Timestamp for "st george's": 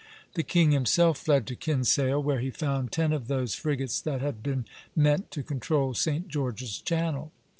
5.93-6.79